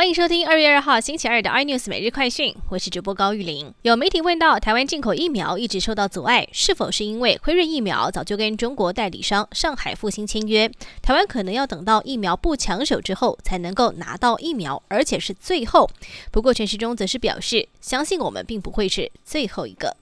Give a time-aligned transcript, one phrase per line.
[0.00, 3.70] 欢迎收听二月二号星期二的 iNews 每日快讯，我是主播高玉玲。
[3.82, 10.66] 有媒体问到，台湾进口疫苗一直受到阻碍，是否是因为辉瑞疫苗早就跟中国代理商上海复兴签约，
[11.02, 15.86] 台湾可能要等到疫苗不抢手之后才能够拿到疫苗，而且是最后。
[16.32, 19.94] 不过陈时中则是表示，相信我们并不会是最后一个。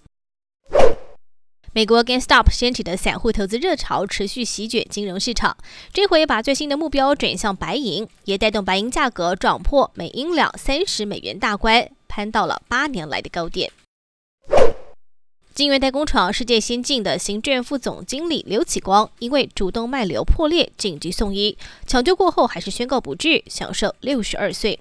[1.79, 5.57] 美国 GameStop 掀起的散户投资热潮持续席卷金融市场，
[5.93, 13.71] 这回把最新的目标转向白银，也带动白银价格撞破每英两三十美元大关，攀到了八年来的高点。
[15.59, 24.79] 金源代工厂世界先进的行政副总经理刘启光，因为主动脉瘤破裂紧急送医，抢救过后还是宣告不治，享受六十二岁。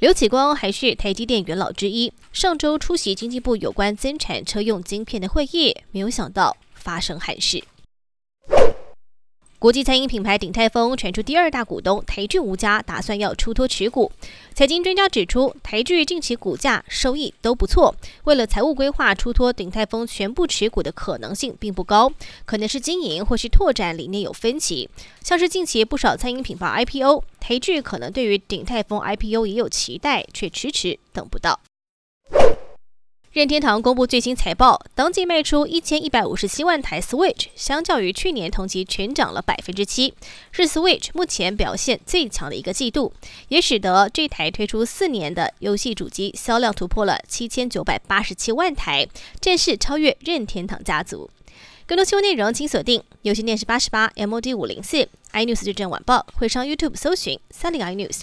[0.00, 7.62] 刘启光还是台积电元老之一，上周出席经济部有关增产车用晶片的会议，没有想到发生憾事。
[9.66, 14.12] 国际餐饮品牌鼎泰丰传出第二大股东台剧吴家打算要出脱持股。
[14.54, 17.92] 财经专家指出，台剧近期股价收益都不错，
[18.22, 22.12] 为了财务规划出脱鼎泰丰全部持股的可能性并不高，
[22.44, 24.88] 可能是经营或是拓展理念有分歧。
[25.20, 31.58] 像是近期不少餐饮品牌 IPO，台剧可能对于鼎泰丰 IPO 也有期待，却迟迟等不到。
[33.36, 40.14] 任天堂公布最新财报，当季卖出一千一百五十七万台 Switch，相较于去年同期全涨了百分之七，
[40.50, 43.12] 是 Switch 目前表现最强的一个季度，
[43.48, 49.06] 也使得这台推出四年的游戏主机销量突破了七千九百八十七万台，
[49.38, 51.28] 正式超越任天堂家族。
[51.86, 58.22] 更多新闻内容请锁定游戏电视八十八 MOD 五零四 iNews 最正晚报，会上 YouTube 搜寻三零 iNews。